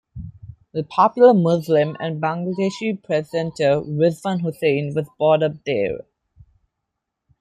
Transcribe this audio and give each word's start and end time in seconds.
The 0.71 0.81
popular 0.83 1.31
Muslim 1.31 1.95
and 1.99 2.19
Bangladeshi 2.19 3.03
presenter 3.03 3.81
Rizwan 3.81 4.41
Hussain 4.41 4.93
was 4.95 5.05
brought 5.19 5.43
up 5.43 5.63
there. 5.63 6.05